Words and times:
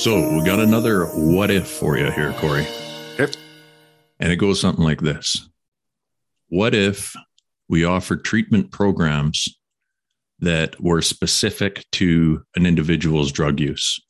So 0.00 0.34
we 0.34 0.42
got 0.42 0.60
another 0.60 1.04
what 1.08 1.50
if 1.50 1.68
for 1.68 1.98
you 1.98 2.10
here, 2.10 2.32
Corey. 2.38 2.66
Yep. 3.18 3.32
And 4.18 4.32
it 4.32 4.36
goes 4.36 4.58
something 4.58 4.82
like 4.82 5.02
this 5.02 5.46
What 6.48 6.74
if 6.74 7.14
we 7.68 7.84
offered 7.84 8.24
treatment 8.24 8.72
programs 8.72 9.46
that 10.38 10.80
were 10.80 11.02
specific 11.02 11.84
to 11.92 12.42
an 12.56 12.64
individual's 12.64 13.30
drug 13.30 13.60
use 13.60 14.00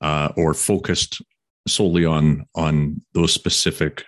uh, 0.00 0.32
or 0.36 0.52
focused 0.52 1.22
solely 1.68 2.04
on, 2.04 2.44
on 2.56 3.00
those 3.12 3.32
specific 3.32 4.02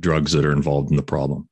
drugs 0.00 0.32
that 0.32 0.44
are 0.44 0.50
involved 0.50 0.90
in 0.90 0.96
the 0.96 1.02
problem? 1.04 1.48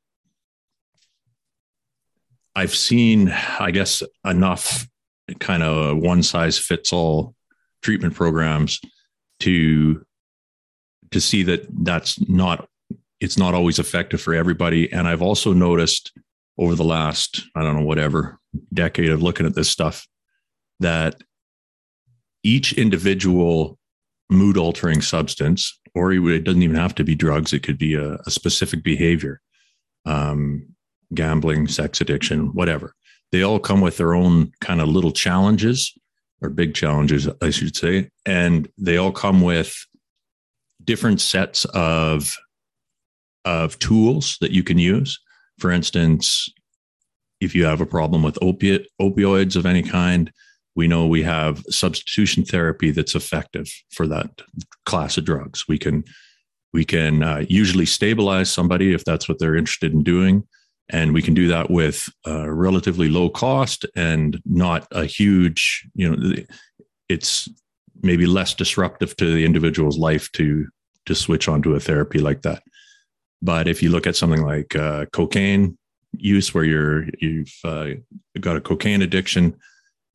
I've 2.57 2.75
seen, 2.75 3.29
I 3.61 3.71
guess, 3.71 4.03
enough 4.25 4.89
kind 5.39 5.63
of 5.63 5.99
one 5.99 6.25
size 6.25 6.59
fits 6.59 6.93
all 6.93 7.37
treatment 7.83 8.15
programs 8.15 8.81
to 9.41 10.05
to 11.11 11.21
see 11.21 11.43
that 11.43 11.67
that's 11.85 12.21
not 12.29 12.69
it's 13.21 13.39
not 13.39 13.55
always 13.55 13.79
effective 13.79 14.21
for 14.21 14.35
everybody. 14.35 14.93
And 14.93 15.07
i've 15.09 15.23
also 15.23 15.53
noticed 15.53 16.13
over 16.59 16.75
the 16.75 16.85
last 16.85 17.43
i 17.55 17.63
don't 17.63 17.77
know 17.77 17.87
whatever 17.87 18.39
decade 18.73 19.11
of 19.11 19.23
looking 19.23 19.47
at 19.47 19.55
this 19.55 19.71
stuff 19.71 20.07
that 20.81 21.23
each 22.43 22.73
individual 22.75 23.79
mood 24.31 24.57
altering 24.57 25.01
substance 25.01 25.79
or 25.95 26.13
it 26.13 26.45
doesn't 26.45 26.63
even 26.63 26.77
have 26.77 26.95
to 26.95 27.05
be 27.05 27.15
drugs 27.15 27.53
it 27.53 27.63
could 27.63 27.79
be 27.79 27.95
a, 27.95 28.15
a 28.27 28.31
specific 28.31 28.83
behavior 28.83 29.41
um, 30.05 30.67
gambling 31.15 31.67
sex 31.67 32.01
addiction 32.01 32.49
whatever 32.55 32.95
they 33.33 33.43
all 33.43 33.59
come 33.59 33.81
with 33.81 33.97
their 33.97 34.15
own 34.15 34.53
kind 34.61 34.81
of 34.81 34.89
little 34.89 35.13
challenges 35.13 35.95
or 36.41 36.49
big 36.49 36.75
challenges, 36.75 37.29
I 37.43 37.51
should 37.51 37.77
say. 37.77 38.11
And 38.25 38.69
they 38.79 38.97
all 38.97 39.13
come 39.13 39.41
with 39.41 39.77
different 40.85 41.21
sets 41.21 41.65
of, 41.67 42.33
of 43.45 43.79
tools 43.79 44.39
that 44.41 44.53
you 44.53 44.63
can 44.63 44.79
use. 44.79 45.19
For 45.59 45.71
instance, 45.71 46.49
if 47.41 47.55
you 47.55 47.65
have 47.65 47.81
a 47.81 47.87
problem 47.87 48.23
with 48.23 48.39
opiate, 48.43 48.87
opioids 49.01 49.57
of 49.57 49.67
any 49.67 49.83
kind, 49.83 50.33
we 50.77 50.87
know 50.87 51.07
we 51.07 51.23
have 51.25 51.65
substitution 51.71 52.45
therapy 52.45 52.91
that's 52.91 53.17
effective 53.17 53.69
for 53.91 54.07
that 54.07 54.43
class 54.87 55.19
of 55.19 55.25
drugs. 55.25 55.67
We 55.69 55.79
can 55.79 56.05
we 56.73 56.85
can 56.85 57.23
uh, 57.23 57.45
usually 57.49 57.87
stabilize 57.87 58.51
somebody 58.51 58.93
if 58.93 59.05
that's 59.05 59.29
what 59.29 59.39
they're 59.39 59.57
interested 59.57 59.93
in 59.93 60.03
doing 60.03 60.47
and 60.91 61.13
we 61.13 61.23
can 61.23 61.35
do 61.35 61.49
that 61.49 61.71
with 61.71 62.09
relatively 62.25 63.09
low 63.09 63.29
cost 63.29 63.85
and 63.97 64.41
not 64.45 64.87
a 64.93 65.05
huge 65.05 65.87
you 65.95 66.09
know 66.09 66.35
it's 67.09 67.49
maybe 68.03 68.27
less 68.27 68.55
disruptive 68.55 69.17
to 69.17 69.33
the 69.33 69.45
individual's 69.45 69.99
life 69.99 70.31
to 70.33 70.67
to 71.07 71.15
switch 71.15 71.49
onto 71.49 71.75
a 71.75 71.81
therapy 71.81 72.19
like 72.19 72.43
that. 72.43 72.63
But 73.41 73.67
if 73.67 73.83
you 73.83 73.91
look 73.91 74.07
at 74.07 74.17
something 74.17 74.43
like 74.43 74.77
uh, 74.77 75.07
cocaine 75.13 75.79
use 76.13 76.55
where 76.55 76.65
you're 76.65 77.07
you've 77.21 77.53
uh, 77.65 77.89
got 78.41 78.57
a 78.57 78.61
cocaine 78.61 79.03
addiction 79.03 79.57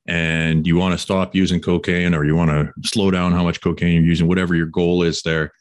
and 0.06 0.68
you 0.68 0.76
want 0.76 0.94
to 0.94 0.98
stop 0.98 1.34
using 1.34 1.62
cocaine 1.62 2.14
or 2.14 2.26
you 2.26 2.36
want 2.36 2.52
to 2.52 2.72
slow 2.88 3.10
down 3.10 3.32
how 3.32 3.44
much 3.44 3.62
cocaine 3.62 3.96
you're 3.96 4.04
using 4.04 4.28
whatever 4.28 4.56
your 4.56 4.66
goal 4.66 5.02
is 5.04 5.22
there 5.22 5.52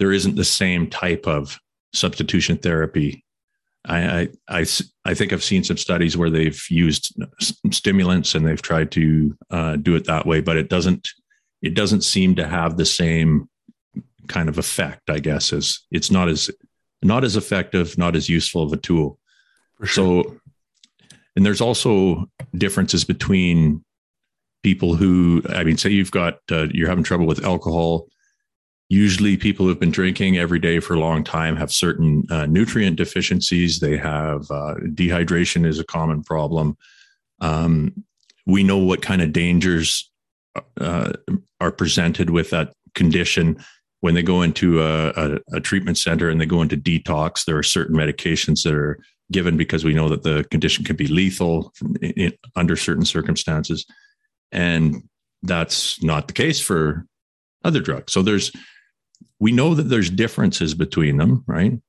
there 0.00 0.10
isn't 0.10 0.34
the 0.34 0.44
same 0.44 0.88
type 0.88 1.26
of 1.28 1.58
substitution 1.92 2.56
therapy 2.56 3.24
I, 3.84 4.28
I, 4.48 4.66
I, 5.04 5.14
think 5.14 5.32
I've 5.32 5.44
seen 5.44 5.64
some 5.64 5.76
studies 5.76 6.16
where 6.16 6.30
they've 6.30 6.60
used 6.68 7.16
stimulants 7.70 8.34
and 8.34 8.46
they've 8.46 8.60
tried 8.60 8.90
to 8.92 9.36
uh, 9.50 9.76
do 9.76 9.94
it 9.94 10.06
that 10.06 10.26
way, 10.26 10.40
but 10.40 10.56
it 10.56 10.68
doesn't 10.68 11.08
it 11.62 11.74
doesn't 11.74 12.02
seem 12.02 12.36
to 12.36 12.46
have 12.46 12.76
the 12.76 12.84
same 12.84 13.48
kind 14.26 14.48
of 14.48 14.58
effect. 14.58 15.08
I 15.10 15.20
guess 15.20 15.52
as 15.52 15.80
it's 15.90 16.10
not 16.10 16.28
as 16.28 16.50
not 17.02 17.24
as 17.24 17.36
effective, 17.36 17.96
not 17.96 18.16
as 18.16 18.28
useful 18.28 18.62
of 18.62 18.72
a 18.72 18.76
tool. 18.76 19.18
Sure. 19.84 20.24
So, 20.24 20.40
and 21.36 21.46
there's 21.46 21.60
also 21.60 22.28
differences 22.56 23.04
between 23.04 23.84
people 24.62 24.96
who 24.96 25.42
I 25.48 25.64
mean, 25.64 25.78
say 25.78 25.90
you've 25.90 26.10
got 26.10 26.40
uh, 26.50 26.66
you're 26.72 26.88
having 26.88 27.04
trouble 27.04 27.26
with 27.26 27.44
alcohol 27.44 28.08
Usually, 28.90 29.36
people 29.36 29.66
who've 29.66 29.78
been 29.78 29.90
drinking 29.90 30.38
every 30.38 30.58
day 30.58 30.80
for 30.80 30.94
a 30.94 30.98
long 31.00 31.22
time 31.22 31.56
have 31.56 31.70
certain 31.70 32.24
uh, 32.30 32.46
nutrient 32.46 32.96
deficiencies. 32.96 33.80
They 33.80 33.98
have 33.98 34.50
uh, 34.50 34.76
dehydration 34.94 35.66
is 35.66 35.78
a 35.78 35.84
common 35.84 36.22
problem. 36.22 36.76
Um, 37.40 38.04
we 38.46 38.62
know 38.62 38.78
what 38.78 39.02
kind 39.02 39.20
of 39.20 39.32
dangers 39.32 40.10
uh, 40.80 41.12
are 41.60 41.70
presented 41.70 42.30
with 42.30 42.48
that 42.50 42.72
condition 42.94 43.62
when 44.00 44.14
they 44.14 44.22
go 44.22 44.42
into 44.42 44.82
a, 44.82 45.08
a, 45.10 45.38
a, 45.54 45.60
treatment 45.60 45.98
center 45.98 46.30
and 46.30 46.40
they 46.40 46.46
go 46.46 46.62
into 46.62 46.76
detox. 46.76 47.44
There 47.44 47.58
are 47.58 47.62
certain 47.62 47.96
medications 47.96 48.62
that 48.62 48.74
are 48.74 48.98
given 49.30 49.56
because 49.56 49.84
we 49.84 49.92
know 49.92 50.08
that 50.08 50.22
the 50.22 50.44
condition 50.50 50.84
can 50.84 50.96
be 50.96 51.06
lethal 51.06 51.72
in, 52.00 52.12
in, 52.12 52.32
under 52.56 52.76
certain 52.76 53.04
circumstances, 53.04 53.84
and 54.50 55.02
that's 55.42 56.02
not 56.02 56.26
the 56.26 56.32
case 56.32 56.60
for 56.60 57.06
other 57.64 57.80
drugs. 57.80 58.12
So 58.12 58.22
there's 58.22 58.50
we 59.40 59.52
know 59.52 59.74
that 59.74 59.84
there's 59.84 60.10
differences 60.10 60.74
between 60.74 61.16
them, 61.16 61.44
right? 61.46 61.80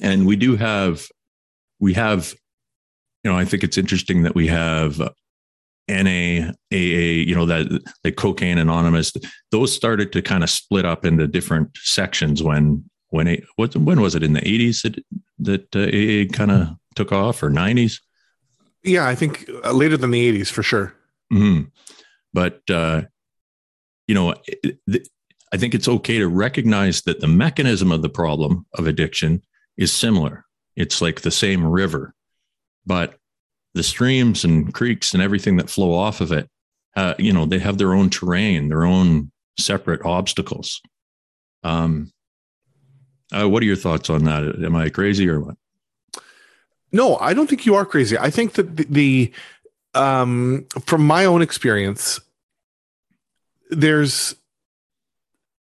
And 0.00 0.26
we 0.26 0.36
do 0.36 0.56
have, 0.56 1.06
we 1.80 1.94
have, 1.94 2.34
you 3.24 3.30
know, 3.30 3.38
I 3.38 3.44
think 3.44 3.64
it's 3.64 3.78
interesting 3.78 4.22
that 4.22 4.34
we 4.34 4.46
have 4.48 4.98
NA, 5.88 6.52
AA, 6.72 7.24
you 7.24 7.34
know, 7.34 7.46
that 7.46 7.82
the 8.02 8.12
cocaine 8.12 8.58
anonymous, 8.58 9.12
those 9.50 9.74
started 9.74 10.12
to 10.12 10.22
kind 10.22 10.42
of 10.42 10.50
split 10.50 10.84
up 10.84 11.04
into 11.04 11.26
different 11.26 11.70
sections 11.76 12.42
when, 12.42 12.84
when, 13.08 13.28
it, 13.28 13.44
what, 13.56 13.74
when 13.76 14.00
was 14.00 14.14
it 14.14 14.22
in 14.22 14.32
the 14.32 14.40
80s 14.40 14.82
that, 14.82 15.04
that 15.38 15.76
uh, 15.76 15.86
AA 15.86 16.36
kind 16.36 16.50
of 16.50 16.76
took 16.94 17.12
off 17.12 17.42
or 17.42 17.50
90s? 17.50 18.00
Yeah, 18.82 19.08
I 19.08 19.14
think 19.14 19.48
uh, 19.64 19.72
later 19.72 19.96
than 19.96 20.10
the 20.10 20.40
80s 20.40 20.48
for 20.48 20.62
sure. 20.62 20.94
Mm-hmm. 21.32 21.68
But, 22.32 22.60
uh, 22.68 23.02
you 24.06 24.14
know, 24.14 24.34
I 25.52 25.56
think 25.56 25.74
it's 25.74 25.88
okay 25.88 26.18
to 26.18 26.28
recognize 26.28 27.02
that 27.02 27.20
the 27.20 27.28
mechanism 27.28 27.92
of 27.92 28.02
the 28.02 28.08
problem 28.08 28.66
of 28.74 28.86
addiction 28.86 29.42
is 29.76 29.92
similar. 29.92 30.44
It's 30.74 31.00
like 31.00 31.20
the 31.20 31.30
same 31.30 31.64
river, 31.64 32.14
but 32.84 33.18
the 33.74 33.82
streams 33.82 34.44
and 34.44 34.72
creeks 34.72 35.14
and 35.14 35.22
everything 35.22 35.56
that 35.56 35.70
flow 35.70 35.94
off 35.94 36.20
of 36.20 36.32
it, 36.32 36.48
uh, 36.96 37.14
you 37.18 37.32
know, 37.32 37.46
they 37.46 37.58
have 37.58 37.78
their 37.78 37.94
own 37.94 38.10
terrain, 38.10 38.68
their 38.68 38.84
own 38.84 39.30
separate 39.58 40.04
obstacles. 40.04 40.80
Um, 41.62 42.12
uh, 43.32 43.48
what 43.48 43.62
are 43.62 43.66
your 43.66 43.76
thoughts 43.76 44.08
on 44.08 44.24
that? 44.24 44.44
Am 44.64 44.76
I 44.76 44.88
crazy 44.88 45.28
or 45.28 45.40
what? 45.40 45.56
No, 46.92 47.16
I 47.16 47.34
don't 47.34 47.48
think 47.48 47.66
you 47.66 47.74
are 47.74 47.84
crazy. 47.84 48.16
I 48.16 48.30
think 48.30 48.54
that 48.54 48.76
the, 48.76 48.86
the 48.88 49.32
um, 49.94 50.66
from 50.84 51.06
my 51.06 51.24
own 51.24 51.42
experience, 51.42 52.20
there's 53.70 54.34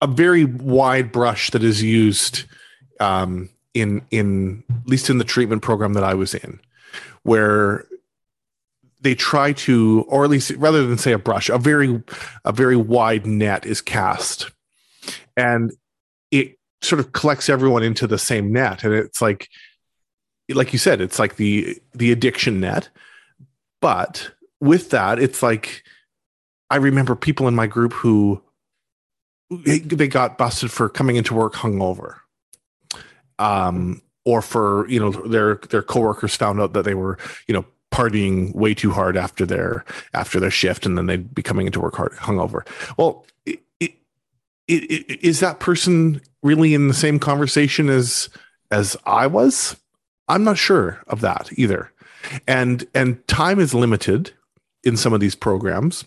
a 0.01 0.07
very 0.07 0.45
wide 0.45 1.11
brush 1.11 1.51
that 1.51 1.63
is 1.63 1.81
used 1.81 2.43
um, 2.99 3.49
in 3.73 4.01
in 4.11 4.63
at 4.69 4.87
least 4.87 5.09
in 5.09 5.17
the 5.17 5.23
treatment 5.23 5.61
program 5.61 5.93
that 5.93 6.03
I 6.03 6.13
was 6.13 6.33
in, 6.33 6.59
where 7.23 7.85
they 9.01 9.15
try 9.15 9.53
to, 9.53 10.05
or 10.07 10.23
at 10.23 10.29
least 10.29 10.51
rather 10.51 10.85
than 10.85 10.97
say 10.97 11.11
a 11.11 11.19
brush, 11.19 11.49
a 11.49 11.57
very 11.57 12.01
a 12.45 12.51
very 12.51 12.75
wide 12.75 13.25
net 13.25 13.65
is 13.65 13.81
cast, 13.81 14.51
and 15.35 15.71
it 16.31 16.57
sort 16.81 16.99
of 16.99 17.11
collects 17.11 17.49
everyone 17.49 17.83
into 17.83 18.07
the 18.07 18.17
same 18.17 18.51
net, 18.51 18.83
and 18.83 18.93
it's 18.93 19.21
like, 19.21 19.49
like 20.49 20.73
you 20.73 20.79
said, 20.79 21.01
it's 21.01 21.19
like 21.19 21.35
the 21.35 21.77
the 21.93 22.11
addiction 22.11 22.59
net, 22.59 22.89
but 23.81 24.31
with 24.59 24.89
that, 24.89 25.19
it's 25.19 25.43
like 25.43 25.83
I 26.69 26.77
remember 26.77 27.15
people 27.15 27.47
in 27.47 27.55
my 27.55 27.67
group 27.67 27.93
who 27.93 28.41
they 29.49 30.07
got 30.07 30.37
busted 30.37 30.71
for 30.71 30.89
coming 30.89 31.15
into 31.15 31.33
work 31.33 31.53
hungover. 31.53 32.15
Um, 33.39 34.01
or 34.25 34.41
for 34.41 34.87
you 34.89 34.99
know 34.99 35.11
their 35.11 35.55
their 35.69 35.81
coworkers 35.81 36.35
found 36.35 36.59
out 36.59 36.73
that 36.73 36.83
they 36.83 36.93
were 36.93 37.17
you 37.47 37.53
know 37.53 37.65
partying 37.91 38.53
way 38.53 38.73
too 38.73 38.91
hard 38.91 39.15
after 39.15 39.45
their 39.45 39.85
after 40.13 40.39
their 40.39 40.51
shift, 40.51 40.85
and 40.85 40.97
then 40.97 41.05
they'd 41.05 41.33
be 41.33 41.41
coming 41.41 41.65
into 41.65 41.79
work 41.79 41.95
hard 41.95 42.11
hungover. 42.13 42.67
Well, 42.97 43.25
it, 43.45 43.61
it, 43.79 43.93
it, 44.67 45.23
is 45.23 45.39
that 45.39 45.59
person 45.59 46.21
really 46.43 46.73
in 46.73 46.89
the 46.89 46.93
same 46.93 47.19
conversation 47.19 47.89
as 47.89 48.29
as 48.69 48.97
I 49.05 49.27
was? 49.27 49.77
I'm 50.27 50.43
not 50.43 50.57
sure 50.57 51.01
of 51.07 51.21
that 51.21 51.49
either. 51.53 51.91
And 52.47 52.85
and 52.93 53.25
time 53.29 53.59
is 53.59 53.73
limited 53.73 54.33
in 54.83 54.97
some 54.97 55.13
of 55.13 55.21
these 55.21 55.35
programs. 55.35 56.03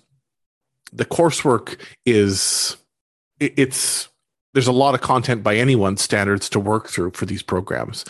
The 0.92 1.06
coursework 1.06 1.78
is 2.04 2.76
it's 3.40 4.08
there's 4.52 4.66
a 4.66 4.72
lot 4.72 4.94
of 4.94 5.00
content 5.00 5.42
by 5.42 5.56
anyone's 5.56 6.02
standards 6.02 6.48
to 6.50 6.60
work 6.60 6.88
through 6.88 7.12
for 7.12 7.25
these 7.25 7.42
programs. 7.42 8.04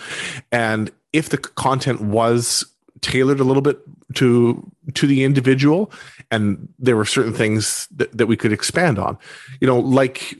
And 0.50 0.90
if 1.12 1.28
the 1.28 1.38
content 1.38 2.00
was 2.00 2.64
tailored 3.00 3.40
a 3.40 3.44
little 3.44 3.62
bit 3.62 3.80
to 4.14 4.70
to 4.94 5.06
the 5.06 5.24
individual 5.24 5.90
and 6.30 6.68
there 6.78 6.96
were 6.96 7.04
certain 7.04 7.32
things 7.32 7.86
that, 7.92 8.16
that 8.16 8.26
we 8.26 8.36
could 8.36 8.52
expand 8.52 8.98
on 8.98 9.16
you 9.60 9.66
know 9.66 9.78
like 9.78 10.38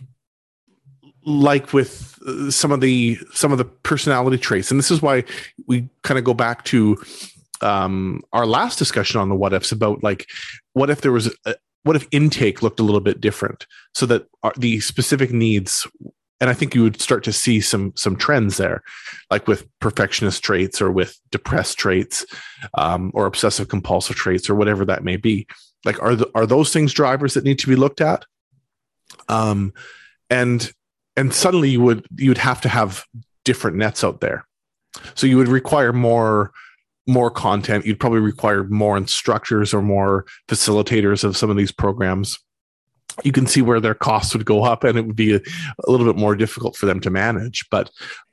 like 1.25 1.72
with 1.72 2.19
uh, 2.26 2.50
some 2.50 2.72
of 2.72 2.81
the 2.81 3.19
some 3.32 3.52
of 3.52 3.58
the 3.58 3.64
personality 3.64 4.37
traits 4.37 4.70
and 4.70 4.78
this 4.78 4.90
is 4.90 5.00
why 5.00 5.25
we 5.66 5.88
kind 6.02 6.19
of 6.19 6.25
go 6.25 6.34
back 6.34 6.64
to 6.64 7.00
um 7.62 8.22
our 8.32 8.44
last 8.44 8.78
discussion 8.78 9.20
on 9.20 9.28
the 9.28 9.34
what 9.34 9.52
ifs 9.52 9.72
about 9.72 10.02
like 10.02 10.28
what 10.72 10.90
if 10.90 11.00
there 11.00 11.12
was 11.12 11.34
a, 11.46 11.54
what 11.82 11.97
if 11.97 12.06
intake 12.11 12.62
looked 12.62 12.81
a 12.81 12.85
little 12.85 13.00
bit 13.00 13.21
different 13.21 13.67
so 13.94 14.06
that 14.06 14.27
our, 14.43 14.53
the 14.56 14.81
specific 14.81 15.32
needs 15.32 15.87
and 16.41 16.50
i 16.50 16.55
think 16.55 16.75
you 16.75 16.82
would 16.82 17.00
start 17.00 17.25
to 17.25 17.32
see 17.32 17.61
some 17.61 17.93
some 17.97 18.17
trends 18.17 18.56
there 18.56 18.82
like 19.31 19.47
with 19.47 19.67
perfectionist 19.79 20.43
traits 20.43 20.81
or 20.81 20.91
with 20.91 21.19
depressed 21.31 21.79
traits 21.79 22.27
um, 22.75 23.11
or 23.15 23.27
obsessive 23.27 23.69
compulsive 23.69 24.17
traits 24.17 24.50
or 24.50 24.55
whatever 24.55 24.85
that 24.85 25.05
may 25.05 25.17
be. 25.17 25.47
Like 25.85 26.03
are 26.03 26.17
the, 26.17 26.31
are 26.35 26.47
those 26.47 26.73
things 26.73 26.93
drivers 26.93 27.35
that 27.35 27.44
need 27.44 27.59
to 27.61 27.69
be 27.69 27.77
looked 27.77 28.00
at? 28.00 28.25
Um 29.29 29.73
and 30.29 30.73
and 31.17 31.33
suddenly 31.33 31.71
you 31.71 31.81
would 31.81 32.06
you 32.17 32.31
would 32.31 32.38
have 32.38 32.61
to 32.62 32.69
have 32.69 33.05
different 33.44 33.76
nets 33.76 34.05
out 34.05 34.21
there. 34.21 34.47
So 35.15 35.26
you 35.26 35.37
would 35.37 35.49
require 35.49 35.93
more 35.93 36.53
more 37.11 37.31
content 37.31 37.87
you'd 37.87 38.01
probably 38.01 38.21
require 38.21 38.65
more 38.65 38.97
instructors 38.97 39.75
or 39.75 39.83
more 39.83 40.25
facilitators 40.49 41.25
of 41.25 41.37
some 41.37 41.51
of 41.51 41.57
these 41.57 41.73
programs. 41.73 42.39
You 43.25 43.33
can 43.33 43.47
see 43.47 43.61
where 43.61 43.81
their 43.81 43.95
costs 43.95 44.35
would 44.35 44.45
go 44.45 44.62
up 44.65 44.85
and 44.85 44.97
it 44.97 45.07
would 45.07 45.17
be 45.17 45.35
a, 45.35 45.41
a 45.87 45.91
little 45.91 46.07
bit 46.07 46.17
more 46.17 46.37
difficult 46.37 46.77
for 46.77 46.87
them 46.87 47.01
to 47.01 47.11
manage 47.11 47.67
but 47.71 47.91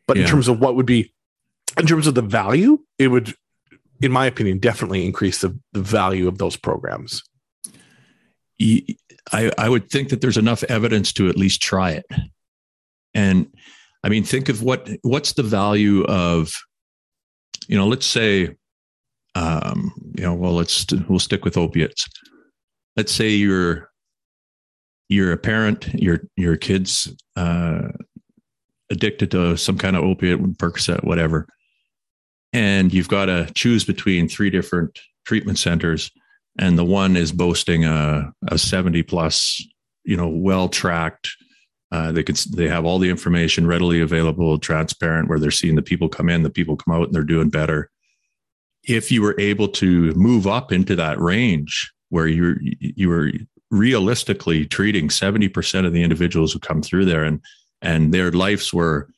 but 0.08 0.18
yeah. 0.18 0.24
in 0.24 0.30
terms 0.30 0.48
of 0.48 0.60
what 0.60 0.76
would 0.76 0.86
be 0.86 1.14
in 1.78 1.86
terms 1.86 2.08
of 2.08 2.16
the 2.16 2.22
value 2.22 2.80
it 2.98 3.10
would 3.10 3.36
in 4.02 4.12
my 4.12 4.26
opinion 4.26 4.60
definitely 4.60 5.06
increase 5.06 5.42
the, 5.42 5.58
the 5.74 5.82
value 5.82 6.28
of 6.28 6.38
those 6.38 6.56
programs. 6.56 7.24
I, 8.62 9.52
I 9.58 9.70
would 9.70 9.90
think 9.90 10.10
that 10.10 10.22
there's 10.22 10.38
enough 10.38 10.64
evidence 10.66 11.12
to 11.14 11.28
at 11.30 11.36
least 11.36 11.62
try 11.62 11.92
it. 11.92 12.06
And 13.14 13.52
i 14.04 14.10
mean 14.10 14.24
think 14.24 14.48
of 14.48 14.62
what 14.62 14.90
what's 15.02 15.34
the 15.34 15.44
value 15.44 16.04
of 16.06 16.54
you 17.68 17.76
know 17.76 17.88
let's 17.88 18.06
say 18.06 18.56
um 19.38 19.92
you 20.18 20.24
know 20.24 20.34
well 20.34 20.54
let's 20.54 20.86
we'll 21.08 21.20
stick 21.20 21.46
with 21.46 21.58
opiates 21.58 22.08
let's 22.96 23.14
say 23.14 23.30
you're 23.30 23.90
you're 25.10 25.32
a 25.32 25.38
parent, 25.38 25.88
your 25.94 26.22
your 26.36 26.58
kid's 26.58 27.14
uh, 27.36 27.90
addicted 28.90 29.32
to 29.32 29.58
some 29.58 29.78
kind 29.78 29.96
of 29.96 30.04
opiate, 30.04 30.40
Percocet, 30.58 31.04
whatever, 31.04 31.48
and 32.54 32.94
you've 32.94 33.08
got 33.08 33.26
to 33.26 33.50
choose 33.54 33.86
between 33.86 34.28
three 34.28 34.50
different 34.50 35.00
treatment 35.26 35.60
centers, 35.60 36.12
and 36.60 36.78
the 36.78 36.86
one 36.86 37.16
is 37.16 37.32
boasting 37.32 37.86
a, 37.86 38.32
a 38.50 38.58
70 38.58 39.04
plus, 39.04 39.66
you 40.04 40.18
know, 40.18 40.28
well 40.28 40.68
tracked. 40.68 41.30
Uh, 41.90 42.12
they 42.12 42.24
could 42.24 42.36
they 42.54 42.68
have 42.68 42.84
all 42.84 43.00
the 43.00 43.10
information 43.10 43.66
readily 43.66 44.02
available, 44.02 44.60
transparent, 44.60 45.30
where 45.30 45.40
they're 45.40 45.52
seeing 45.52 45.76
the 45.76 45.82
people 45.82 46.10
come 46.10 46.28
in, 46.28 46.44
the 46.44 46.50
people 46.50 46.76
come 46.76 46.94
out, 46.94 47.06
and 47.06 47.16
they're 47.16 47.24
doing 47.24 47.50
better. 47.50 47.90
If 48.88 49.12
you 49.12 49.22
were 49.22 49.36
able 49.40 49.68
to 49.70 50.14
move 50.14 50.48
up 50.48 50.72
into 50.72 50.96
that 50.96 51.20
range 51.20 51.92
where 52.10 52.28
you're 52.28 52.58
you 52.62 53.10
were 53.10 53.32
realistically 53.70 54.66
treating 54.66 55.10
70% 55.10 55.86
of 55.86 55.92
the 55.92 56.04
individuals 56.04 56.54
who 56.54 56.60
come 56.60 56.82
through 56.82 57.06
there 57.06 57.24
and 57.24 57.42
and 57.82 58.14
their 58.14 58.32
lives 58.32 58.74
were 58.74 59.10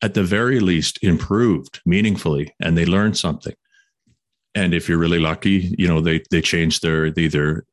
at 0.00 0.14
the 0.14 0.22
very 0.22 0.60
least 0.60 0.98
improved 1.02 1.80
meaningfully 1.84 2.54
and 2.60 2.76
they 2.76 2.86
learned 2.86 3.18
something. 3.18 3.54
And 4.54 4.72
if 4.72 4.88
you're 4.88 4.98
really 4.98 5.18
lucky 5.18 5.74
you 5.76 5.88
know 5.88 6.00
they 6.00 6.22
they 6.30 6.40
change 6.40 6.80
their 6.80 7.10
they 7.10 7.22
either 7.22 7.64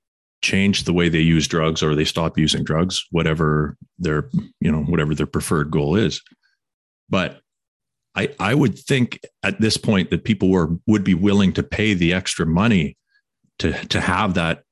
change 0.42 0.84
the 0.84 0.94
way 0.94 1.08
they 1.08 1.20
use 1.20 1.48
drugs 1.48 1.82
or 1.82 1.96
they 1.96 2.04
stop 2.04 2.38
using 2.38 2.64
drugs 2.64 3.06
whatever 3.12 3.78
their 3.98 4.30
you 4.60 4.72
know 4.72 4.84
whatever 4.84 5.14
their 5.14 5.28
preferred 5.28 5.70
goal 5.70 5.96
is. 5.96 6.22
But 7.10 7.43
i 8.16 8.34
i 8.40 8.54
would 8.54 8.78
think 8.78 9.20
at 9.44 9.60
this 9.60 9.78
point 9.78 10.10
that 10.10 10.24
people 10.24 10.50
were 10.50 10.78
would 10.88 11.04
be 11.04 11.14
willing 11.14 11.54
to 11.54 11.64
pay 11.64 11.94
the 11.94 12.14
extra 12.14 12.46
money 12.46 12.98
to 13.60 13.74
to 13.88 14.02
have 14.02 14.34
that 14.34 14.64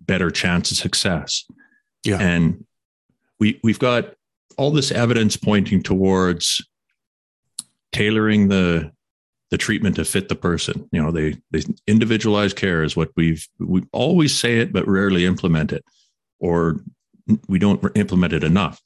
better 0.00 0.30
chance 0.30 0.70
of 0.70 0.76
success. 0.76 1.44
Yeah. 2.04 2.18
And 2.18 2.64
we 3.38 3.60
we've 3.62 3.78
got 3.78 4.14
all 4.56 4.70
this 4.70 4.90
evidence 4.90 5.36
pointing 5.36 5.82
towards 5.82 6.64
tailoring 7.92 8.48
the 8.48 8.92
the 9.50 9.58
treatment 9.58 9.96
to 9.96 10.04
fit 10.04 10.28
the 10.28 10.36
person. 10.36 10.88
You 10.92 11.02
know, 11.02 11.10
they 11.10 11.36
they 11.50 11.62
individualized 11.86 12.56
care 12.56 12.82
is 12.82 12.96
what 12.96 13.10
we've 13.16 13.46
we 13.58 13.84
always 13.92 14.38
say 14.38 14.58
it, 14.58 14.72
but 14.72 14.86
rarely 14.88 15.26
implement 15.26 15.72
it, 15.72 15.84
or 16.38 16.80
we 17.48 17.58
don't 17.58 17.84
implement 17.96 18.32
it 18.32 18.44
enough. 18.44 18.80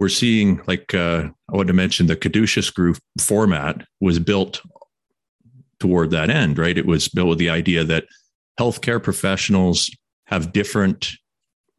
We're 0.00 0.08
seeing, 0.08 0.60
like 0.66 0.94
uh, 0.94 1.28
I 1.52 1.56
want 1.56 1.68
to 1.68 1.74
mention, 1.74 2.06
the 2.06 2.16
caduceus 2.16 2.70
group 2.70 2.98
format 3.20 3.84
was 4.00 4.18
built 4.18 4.60
toward 5.80 6.10
that 6.10 6.30
end, 6.30 6.58
right? 6.58 6.78
It 6.78 6.86
was 6.86 7.08
built 7.08 7.28
with 7.28 7.38
the 7.38 7.50
idea 7.50 7.84
that 7.84 8.04
healthcare 8.58 9.02
professionals 9.02 9.90
have 10.26 10.52
different 10.52 11.10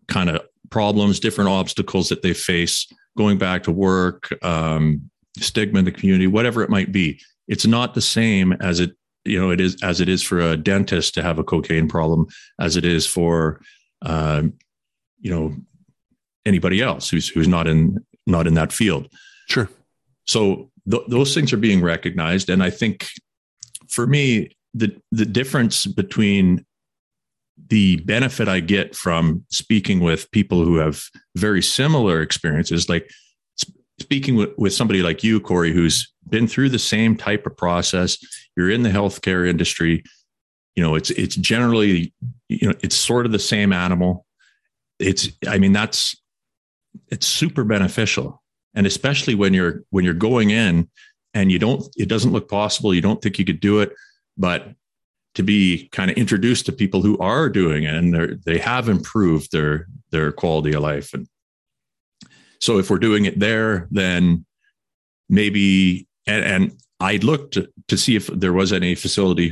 kind 0.07 0.29
of 0.29 0.41
problems, 0.69 1.19
different 1.19 1.49
obstacles 1.49 2.09
that 2.09 2.21
they 2.21 2.33
face 2.33 2.87
going 3.17 3.37
back 3.37 3.63
to 3.63 3.71
work, 3.71 4.29
um, 4.43 5.09
stigma 5.37 5.79
in 5.79 5.85
the 5.85 5.91
community, 5.91 6.27
whatever 6.27 6.61
it 6.63 6.69
might 6.69 6.91
be. 6.91 7.19
It's 7.47 7.65
not 7.65 7.93
the 7.93 8.01
same 8.01 8.53
as 8.53 8.79
it 8.79 8.91
you 9.25 9.39
know 9.39 9.51
it 9.51 9.59
is 9.59 9.77
as 9.83 9.99
it 9.99 10.09
is 10.09 10.23
for 10.23 10.39
a 10.39 10.57
dentist 10.57 11.13
to 11.13 11.21
have 11.21 11.39
a 11.39 11.43
cocaine 11.43 11.87
problem 11.87 12.25
as 12.59 12.75
it 12.77 12.85
is 12.85 13.05
for 13.05 13.61
uh, 14.01 14.43
you 15.19 15.31
know 15.31 15.55
anybody 16.45 16.81
else 16.81 17.09
who's 17.09 17.27
who's 17.27 17.47
not 17.47 17.67
in 17.67 17.97
not 18.29 18.47
in 18.47 18.53
that 18.53 18.71
field. 18.71 19.09
Sure. 19.47 19.69
So 20.25 20.69
th- 20.89 21.03
those 21.07 21.33
things 21.33 21.51
are 21.53 21.57
being 21.57 21.81
recognized, 21.81 22.49
and 22.49 22.63
I 22.63 22.69
think 22.69 23.07
for 23.87 24.05
me 24.05 24.55
the 24.73 24.95
the 25.11 25.25
difference 25.25 25.85
between 25.87 26.65
the 27.67 27.97
benefit 27.97 28.47
I 28.47 28.61
get 28.61 28.95
from 28.95 29.45
speaking 29.49 29.99
with 29.99 30.31
people 30.31 30.63
who 30.63 30.77
have 30.77 31.03
very 31.35 31.61
similar 31.61 32.21
experiences, 32.21 32.87
like 32.87 33.09
speaking 33.99 34.35
with, 34.35 34.51
with 34.57 34.73
somebody 34.73 35.01
like 35.01 35.23
you, 35.23 35.39
Corey, 35.39 35.73
who's 35.73 36.11
been 36.29 36.47
through 36.47 36.69
the 36.69 36.79
same 36.79 37.15
type 37.15 37.45
of 37.45 37.57
process. 37.57 38.17
You're 38.55 38.71
in 38.71 38.83
the 38.83 38.89
healthcare 38.89 39.47
industry. 39.47 40.03
You 40.75 40.83
know, 40.83 40.95
it's 40.95 41.09
it's 41.11 41.35
generally, 41.35 42.13
you 42.47 42.69
know, 42.69 42.75
it's 42.81 42.95
sort 42.95 43.25
of 43.25 43.31
the 43.31 43.39
same 43.39 43.73
animal. 43.73 44.25
It's, 44.99 45.29
I 45.47 45.57
mean, 45.57 45.73
that's 45.73 46.15
it's 47.07 47.27
super 47.27 47.63
beneficial. 47.63 48.41
And 48.73 48.85
especially 48.85 49.35
when 49.35 49.53
you're 49.53 49.83
when 49.89 50.05
you're 50.05 50.13
going 50.13 50.51
in 50.51 50.89
and 51.33 51.51
you 51.51 51.59
don't, 51.59 51.87
it 51.97 52.07
doesn't 52.07 52.31
look 52.31 52.49
possible, 52.49 52.93
you 52.93 53.01
don't 53.01 53.21
think 53.21 53.39
you 53.39 53.45
could 53.45 53.59
do 53.59 53.79
it, 53.79 53.93
but 54.37 54.73
to 55.35 55.43
be 55.43 55.89
kind 55.91 56.11
of 56.11 56.17
introduced 56.17 56.65
to 56.65 56.71
people 56.71 57.01
who 57.01 57.17
are 57.19 57.49
doing 57.49 57.83
it 57.83 57.93
and 57.93 58.41
they 58.45 58.57
have 58.57 58.89
improved 58.89 59.51
their 59.51 59.87
their 60.11 60.31
quality 60.31 60.73
of 60.73 60.81
life. 60.81 61.13
And 61.13 61.27
so 62.59 62.77
if 62.79 62.89
we're 62.89 62.99
doing 62.99 63.25
it 63.25 63.39
there 63.39 63.87
then 63.91 64.45
maybe 65.29 66.07
and, 66.25 66.43
and 66.43 66.77
I 66.99 67.17
looked 67.17 67.53
to, 67.53 67.69
to, 67.87 67.97
see 67.97 68.15
if 68.17 68.27
there 68.27 68.51
was 68.51 68.73
any 68.73 68.93
facility 68.95 69.47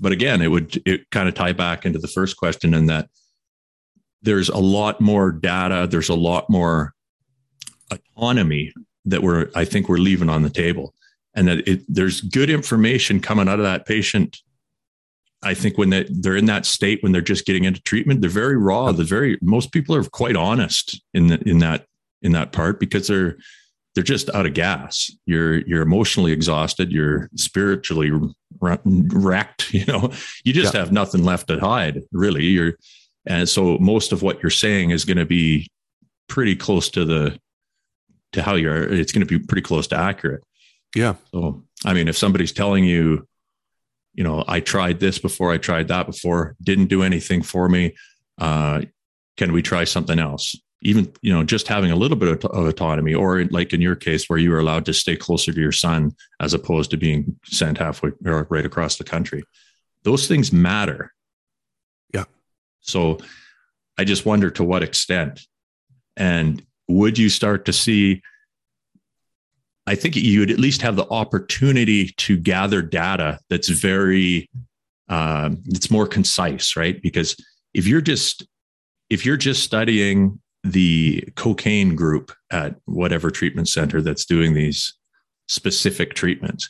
but 0.00 0.12
again, 0.12 0.40
it 0.40 0.48
would 0.48 0.82
it 0.86 1.10
kind 1.10 1.28
of 1.28 1.34
tie 1.34 1.52
back 1.52 1.84
into 1.84 1.98
the 1.98 2.08
first 2.08 2.36
question 2.36 2.74
in 2.74 2.86
that 2.86 3.08
there's 4.22 4.48
a 4.48 4.58
lot 4.58 5.00
more 5.00 5.30
data, 5.30 5.86
there's 5.88 6.08
a 6.08 6.14
lot 6.14 6.48
more 6.48 6.94
autonomy 7.90 8.72
that 9.04 9.22
we're 9.22 9.50
I 9.54 9.64
think 9.64 9.88
we're 9.88 9.98
leaving 9.98 10.30
on 10.30 10.42
the 10.42 10.50
table, 10.50 10.94
and 11.34 11.48
that 11.48 11.68
it, 11.68 11.82
there's 11.88 12.20
good 12.20 12.50
information 12.50 13.20
coming 13.20 13.48
out 13.48 13.58
of 13.58 13.64
that 13.64 13.86
patient. 13.86 14.38
I 15.42 15.54
think 15.54 15.78
when 15.78 15.88
they, 15.88 16.06
they're 16.10 16.36
in 16.36 16.44
that 16.46 16.66
state 16.66 17.02
when 17.02 17.12
they're 17.12 17.22
just 17.22 17.46
getting 17.46 17.64
into 17.64 17.80
treatment, 17.82 18.20
they're 18.20 18.28
very 18.28 18.58
raw. 18.58 18.92
They're 18.92 19.04
very 19.06 19.38
most 19.42 19.72
people 19.72 19.94
are 19.94 20.04
quite 20.04 20.36
honest 20.36 21.00
in 21.14 21.28
the, 21.28 21.40
in 21.48 21.58
that 21.58 21.86
in 22.22 22.32
that 22.32 22.52
part 22.52 22.80
because 22.80 23.06
they're 23.06 23.38
they're 23.94 24.04
just 24.04 24.30
out 24.30 24.46
of 24.46 24.54
gas. 24.54 25.10
You're 25.26 25.60
you're 25.66 25.82
emotionally 25.82 26.32
exhausted. 26.32 26.92
You're 26.92 27.30
spiritually 27.36 28.10
wrecked. 28.60 29.72
You 29.72 29.86
know, 29.86 30.12
you 30.44 30.52
just 30.52 30.74
yeah. 30.74 30.80
have 30.80 30.92
nothing 30.92 31.24
left 31.24 31.48
to 31.48 31.58
hide. 31.58 32.02
Really, 32.12 32.44
you're, 32.44 32.74
and 33.26 33.48
so 33.48 33.78
most 33.78 34.12
of 34.12 34.22
what 34.22 34.42
you're 34.42 34.50
saying 34.50 34.90
is 34.90 35.04
going 35.04 35.16
to 35.16 35.26
be 35.26 35.68
pretty 36.28 36.54
close 36.56 36.88
to 36.90 37.04
the 37.04 37.38
to 38.32 38.42
how 38.42 38.54
you're 38.54 38.84
it's 38.92 39.12
going 39.12 39.26
to 39.26 39.38
be 39.38 39.44
pretty 39.44 39.62
close 39.62 39.88
to 39.88 39.96
accurate 39.96 40.42
yeah 40.94 41.14
so 41.32 41.62
i 41.84 41.92
mean 41.92 42.06
if 42.06 42.16
somebody's 42.16 42.52
telling 42.52 42.84
you 42.84 43.26
you 44.14 44.22
know 44.22 44.44
i 44.46 44.60
tried 44.60 45.00
this 45.00 45.18
before 45.18 45.50
i 45.50 45.58
tried 45.58 45.88
that 45.88 46.06
before 46.06 46.54
didn't 46.62 46.86
do 46.86 47.02
anything 47.02 47.42
for 47.42 47.68
me 47.68 47.94
uh, 48.38 48.80
can 49.36 49.52
we 49.52 49.60
try 49.60 49.84
something 49.84 50.18
else 50.18 50.56
even 50.82 51.12
you 51.22 51.32
know 51.32 51.42
just 51.42 51.68
having 51.68 51.90
a 51.90 51.96
little 51.96 52.16
bit 52.16 52.44
of, 52.44 52.44
autonomy 52.44 53.14
or 53.14 53.44
like 53.46 53.72
in 53.72 53.80
your 53.80 53.96
case 53.96 54.28
where 54.28 54.38
you 54.38 54.50
were 54.50 54.58
allowed 54.58 54.84
to 54.86 54.94
stay 54.94 55.16
closer 55.16 55.52
to 55.52 55.60
your 55.60 55.72
son 55.72 56.12
as 56.40 56.54
opposed 56.54 56.90
to 56.90 56.96
being 56.96 57.38
sent 57.44 57.78
halfway 57.78 58.10
or 58.24 58.46
right 58.50 58.64
across 58.64 58.96
the 58.96 59.04
country. 59.04 59.42
Those 60.02 60.26
things 60.26 60.52
matter. 60.52 61.12
Yeah. 62.14 62.24
So 62.80 63.18
i 63.98 64.04
just 64.04 64.26
wonder 64.26 64.50
to 64.50 64.64
what 64.64 64.82
extent. 64.82 65.40
And 66.16 66.64
would 66.88 67.18
you 67.18 67.28
start 67.28 67.64
to 67.66 67.72
see 67.72 68.22
i 69.86 69.94
think 69.94 70.16
you 70.16 70.40
would 70.40 70.50
at 70.50 70.58
least 70.58 70.82
have 70.82 70.96
the 70.96 71.08
opportunity 71.10 72.08
to 72.16 72.36
gather 72.36 72.82
data 72.82 73.38
that's 73.48 73.68
very 73.68 74.48
um, 75.10 75.62
it's 75.66 75.90
more 75.90 76.06
concise 76.06 76.76
right? 76.76 77.02
Because 77.02 77.36
if 77.74 77.86
you're 77.86 78.00
just 78.00 78.46
if 79.10 79.26
you're 79.26 79.36
just 79.36 79.64
studying 79.64 80.40
the 80.62 81.28
cocaine 81.36 81.94
group 81.94 82.32
at 82.50 82.76
whatever 82.84 83.30
treatment 83.30 83.68
center 83.68 84.02
that's 84.02 84.24
doing 84.24 84.54
these 84.54 84.94
specific 85.48 86.14
treatments. 86.14 86.68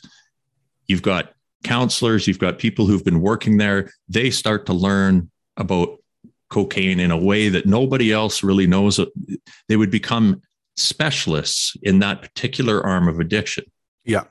You've 0.87 1.01
got 1.01 1.33
counselors, 1.63 2.27
you've 2.27 2.39
got 2.39 2.57
people 2.57 2.85
who've 2.85 3.05
been 3.05 3.21
working 3.21 3.57
there. 3.57 3.91
They 4.09 4.31
start 4.31 4.65
to 4.67 4.73
learn 4.73 5.29
about 5.57 5.99
cocaine 6.49 6.99
in 6.99 7.11
a 7.11 7.17
way 7.17 7.49
that 7.49 7.65
nobody 7.65 8.11
else 8.11 8.43
really 8.43 8.67
knows. 8.67 8.99
They 9.67 9.77
would 9.77 9.91
become 9.91 10.41
specialists 10.75 11.75
in 11.83 11.99
that 11.99 12.21
particular 12.21 12.81
arm 12.85 13.07
of 13.07 13.19
addiction. 13.19 13.65
Yeah. 14.03 14.23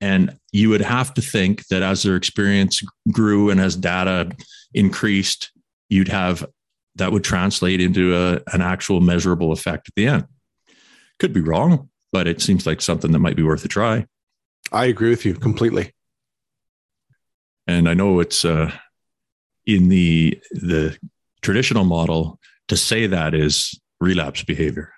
And 0.00 0.38
you 0.52 0.68
would 0.68 0.82
have 0.82 1.14
to 1.14 1.22
think 1.22 1.66
that 1.68 1.82
as 1.82 2.02
their 2.02 2.16
experience 2.16 2.82
grew 3.10 3.50
and 3.50 3.60
as 3.60 3.76
data 3.76 4.30
increased, 4.74 5.50
you'd 5.88 6.08
have 6.08 6.46
that 6.96 7.12
would 7.12 7.24
translate 7.24 7.80
into 7.80 8.16
a, 8.16 8.40
an 8.52 8.62
actual 8.62 9.00
measurable 9.00 9.52
effect 9.52 9.88
at 9.88 9.94
the 9.94 10.06
end. 10.06 10.24
Could 11.18 11.32
be 11.32 11.40
wrong, 11.40 11.88
but 12.12 12.26
it 12.26 12.42
seems 12.42 12.66
like 12.66 12.80
something 12.82 13.12
that 13.12 13.18
might 13.18 13.36
be 13.36 13.42
worth 13.42 13.64
a 13.64 13.68
try. 13.68 14.06
I 14.72 14.86
agree 14.86 15.10
with 15.10 15.24
you 15.24 15.34
completely. 15.34 15.92
And 17.66 17.88
I 17.88 17.94
know 17.94 18.20
it's 18.20 18.44
uh, 18.44 18.70
in 19.64 19.88
the 19.88 20.40
the 20.52 20.96
traditional 21.42 21.84
model 21.84 22.38
to 22.68 22.76
say 22.76 23.06
that 23.06 23.34
is 23.34 23.78
relapse 24.00 24.42
behavior. 24.42 24.92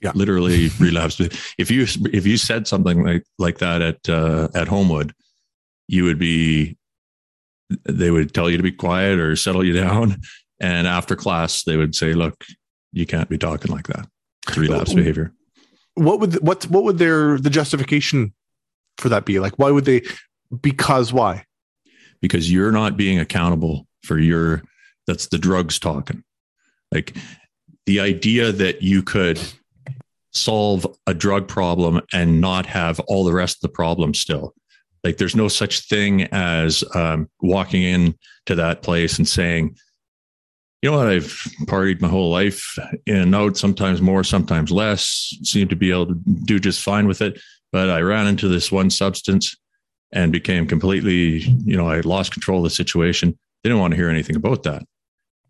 Yeah, 0.00 0.12
literally 0.14 0.68
relapse. 0.80 1.20
If 1.58 1.70
you 1.70 1.82
if 2.12 2.26
you 2.26 2.36
said 2.36 2.66
something 2.66 3.04
like 3.04 3.24
like 3.38 3.58
that 3.58 3.82
at 3.82 4.08
uh, 4.08 4.48
at 4.54 4.68
Homewood, 4.68 5.14
you 5.88 6.04
would 6.04 6.18
be 6.18 6.76
they 7.88 8.10
would 8.10 8.34
tell 8.34 8.50
you 8.50 8.56
to 8.56 8.62
be 8.62 8.72
quiet 8.72 9.18
or 9.18 9.36
settle 9.36 9.64
you 9.64 9.72
down 9.72 10.20
and 10.60 10.86
after 10.86 11.16
class, 11.16 11.64
they 11.64 11.76
would 11.76 11.94
say, 11.94 12.14
"Look, 12.14 12.44
you 12.92 13.06
can't 13.06 13.28
be 13.28 13.38
talking 13.38 13.72
like 13.72 13.86
that. 13.88 14.06
It's 14.48 14.56
relapse 14.56 14.92
behavior." 14.92 15.32
What 15.94 16.20
would 16.20 16.34
what 16.46 16.64
what 16.64 16.84
would 16.84 16.98
their 16.98 17.38
the 17.38 17.50
justification 17.50 18.34
for 18.98 19.08
that 19.08 19.24
be? 19.24 19.38
Like, 19.38 19.58
why 19.58 19.70
would 19.70 19.84
they? 19.84 20.02
Because 20.60 21.12
why? 21.12 21.44
Because 22.20 22.50
you're 22.50 22.72
not 22.72 22.96
being 22.96 23.18
accountable 23.18 23.86
for 24.02 24.18
your. 24.18 24.62
That's 25.06 25.26
the 25.26 25.38
drugs 25.38 25.78
talking. 25.78 26.24
Like 26.90 27.14
the 27.86 28.00
idea 28.00 28.52
that 28.52 28.82
you 28.82 29.02
could 29.02 29.38
solve 30.34 30.86
a 31.06 31.14
drug 31.14 31.46
problem 31.46 32.00
and 32.12 32.40
not 32.40 32.66
have 32.66 33.00
all 33.00 33.24
the 33.24 33.32
rest 33.32 33.58
of 33.58 33.60
the 33.62 33.68
problem 33.68 34.14
still. 34.14 34.54
Like 35.04 35.18
there's 35.18 35.36
no 35.36 35.48
such 35.48 35.88
thing 35.88 36.22
as 36.32 36.82
um, 36.94 37.28
walking 37.40 37.82
in 37.82 38.14
to 38.46 38.54
that 38.54 38.82
place 38.82 39.18
and 39.18 39.28
saying, 39.28 39.76
you 40.84 40.90
know 40.90 40.98
what? 40.98 41.08
I've 41.08 41.32
partied 41.62 42.02
my 42.02 42.08
whole 42.08 42.30
life 42.30 42.78
in 43.06 43.16
and 43.16 43.34
out, 43.34 43.56
sometimes 43.56 44.02
more, 44.02 44.22
sometimes 44.22 44.70
less, 44.70 45.34
seem 45.42 45.66
to 45.68 45.76
be 45.76 45.90
able 45.90 46.08
to 46.08 46.14
do 46.44 46.60
just 46.60 46.82
fine 46.82 47.08
with 47.08 47.22
it. 47.22 47.40
But 47.72 47.88
I 47.88 48.00
ran 48.00 48.26
into 48.26 48.48
this 48.48 48.70
one 48.70 48.90
substance 48.90 49.56
and 50.12 50.30
became 50.30 50.66
completely, 50.66 51.38
you 51.64 51.74
know, 51.78 51.88
I 51.88 52.00
lost 52.00 52.32
control 52.32 52.58
of 52.58 52.64
the 52.64 52.70
situation. 52.70 53.30
They 53.62 53.70
didn't 53.70 53.80
want 53.80 53.92
to 53.92 53.96
hear 53.96 54.10
anything 54.10 54.36
about 54.36 54.64
that. 54.64 54.82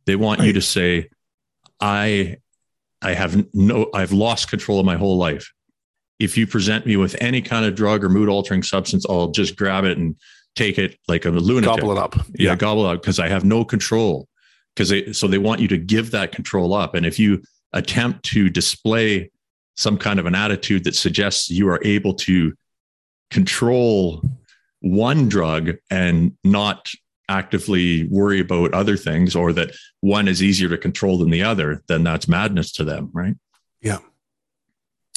They 0.06 0.14
want 0.14 0.40
you 0.42 0.52
to 0.52 0.62
say, 0.62 1.10
I 1.80 2.36
I 3.02 3.14
have 3.14 3.44
no 3.52 3.90
I've 3.92 4.12
lost 4.12 4.48
control 4.48 4.78
of 4.78 4.86
my 4.86 4.96
whole 4.96 5.18
life. 5.18 5.52
If 6.20 6.38
you 6.38 6.46
present 6.46 6.86
me 6.86 6.96
with 6.96 7.16
any 7.20 7.42
kind 7.42 7.66
of 7.66 7.74
drug 7.74 8.04
or 8.04 8.08
mood 8.08 8.28
altering 8.28 8.62
substance, 8.62 9.04
I'll 9.10 9.32
just 9.32 9.56
grab 9.56 9.82
it 9.82 9.98
and 9.98 10.14
take 10.54 10.78
it 10.78 10.96
like 11.08 11.24
a 11.24 11.30
lunatic. 11.30 11.80
Gobble 11.80 11.90
it 11.90 11.98
up. 11.98 12.14
Yeah, 12.14 12.50
yeah. 12.50 12.54
gobble 12.54 12.86
it 12.88 12.94
up 12.94 13.02
because 13.02 13.18
I 13.18 13.26
have 13.26 13.44
no 13.44 13.64
control 13.64 14.28
because 14.74 14.88
they 14.88 15.12
so 15.12 15.26
they 15.26 15.38
want 15.38 15.60
you 15.60 15.68
to 15.68 15.78
give 15.78 16.10
that 16.10 16.32
control 16.32 16.74
up. 16.74 16.94
And 16.94 17.06
if 17.06 17.18
you 17.18 17.42
attempt 17.72 18.24
to 18.26 18.48
display 18.48 19.30
some 19.76 19.98
kind 19.98 20.20
of 20.20 20.26
an 20.26 20.34
attitude 20.34 20.84
that 20.84 20.94
suggests 20.94 21.50
you 21.50 21.68
are 21.68 21.80
able 21.84 22.14
to 22.14 22.54
control 23.30 24.22
one 24.80 25.28
drug 25.28 25.72
and 25.90 26.36
not 26.44 26.90
actively 27.28 28.06
worry 28.08 28.38
about 28.40 28.74
other 28.74 28.96
things 28.96 29.34
or 29.34 29.52
that 29.52 29.74
one 30.00 30.28
is 30.28 30.42
easier 30.42 30.68
to 30.68 30.76
control 30.76 31.16
than 31.16 31.30
the 31.30 31.42
other 31.42 31.82
then 31.86 32.04
that's 32.04 32.28
madness 32.28 32.70
to 32.70 32.84
them 32.84 33.10
right? 33.12 33.34
Yeah. 33.80 33.98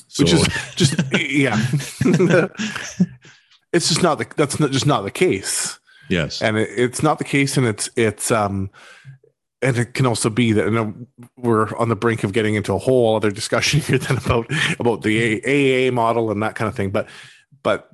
So, 0.07 0.23
which 0.23 0.33
is 0.33 0.47
just 0.75 0.95
yeah. 1.13 1.57
It's 3.73 3.89
just 3.89 4.01
not 4.01 4.17
the 4.17 4.27
that's 4.35 4.59
not, 4.59 4.71
just 4.71 4.85
not 4.85 5.01
the 5.01 5.11
case. 5.11 5.79
Yes. 6.09 6.41
And 6.41 6.57
it, 6.57 6.69
it's 6.75 7.03
not 7.03 7.17
the 7.17 7.23
case 7.23 7.57
and 7.57 7.67
it's 7.67 7.89
it's 7.95 8.31
um 8.31 8.69
and 9.61 9.77
it 9.77 9.93
can 9.93 10.05
also 10.05 10.29
be 10.29 10.51
that 10.51 10.67
and 10.67 11.07
we're 11.35 11.75
on 11.77 11.89
the 11.89 11.95
brink 11.95 12.23
of 12.23 12.33
getting 12.33 12.55
into 12.55 12.73
a 12.73 12.77
whole 12.77 13.15
other 13.15 13.31
discussion 13.31 13.79
here 13.81 13.97
then 13.97 14.17
about 14.17 14.47
about 14.79 15.01
the 15.01 15.41
AA 15.89 15.91
model 15.91 16.31
and 16.31 16.43
that 16.43 16.55
kind 16.55 16.69
of 16.69 16.75
thing. 16.75 16.91
But 16.91 17.07
but 17.63 17.89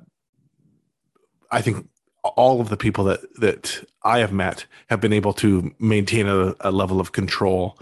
I 1.50 1.62
think 1.62 1.88
all 2.22 2.60
of 2.60 2.68
the 2.68 2.76
people 2.76 3.04
that 3.04 3.20
that 3.40 3.84
I 4.02 4.18
have 4.18 4.32
met 4.32 4.66
have 4.88 5.00
been 5.00 5.12
able 5.12 5.32
to 5.34 5.74
maintain 5.78 6.26
a, 6.26 6.54
a 6.60 6.70
level 6.70 7.00
of 7.00 7.12
control 7.12 7.78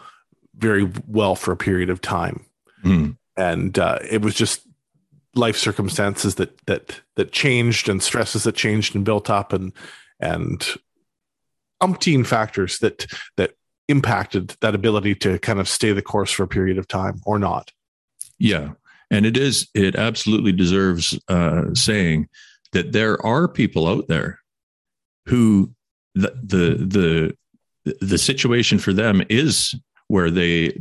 very 0.57 0.91
well 1.07 1.35
for 1.35 1.53
a 1.53 1.57
period 1.57 1.91
of 1.91 2.01
time, 2.01 2.45
mm. 2.85 3.17
and 3.37 3.79
uh, 3.79 3.99
it 4.09 4.23
was 4.23 4.35
just 4.35 4.67
life 5.35 5.57
circumstances 5.57 6.37
that 6.37 6.57
that 6.67 7.01
that 7.17 7.33
changed 7.33 7.89
and 7.89 8.03
stresses 8.03 8.45
that 8.45 8.55
changed 8.55 8.95
and 8.95 9.05
built 9.05 9.31
up 9.31 9.53
and 9.53 9.73
and 10.21 10.77
umpteen 11.83 12.25
factors 12.25 12.79
that 12.79 13.07
that 13.37 13.55
impacted 13.93 14.57
that 14.63 14.75
ability 14.75 15.15
to 15.15 15.39
kind 15.39 15.61
of 15.61 15.69
stay 15.69 15.93
the 15.93 16.03
course 16.03 16.33
for 16.33 16.43
a 16.43 16.49
period 16.49 16.79
of 16.79 16.89
time 16.89 17.21
or 17.25 17.39
not. 17.39 17.71
Yeah. 18.39 18.73
And 19.11 19.27
it 19.27 19.37
is, 19.37 19.69
it 19.75 19.95
absolutely 19.95 20.53
deserves 20.53 21.19
uh, 21.29 21.75
saying 21.75 22.29
that 22.73 22.93
there 22.93 23.25
are 23.25 23.47
people 23.47 23.87
out 23.87 24.09
there 24.09 24.41
who 25.27 25.71
the, 26.15 26.33
the, 26.43 27.35
the, 27.85 27.97
the 28.01 28.19
situation 28.19 28.79
for 28.79 28.95
them 28.95 29.23
is 29.29 29.75
where 30.09 30.31
they, 30.31 30.81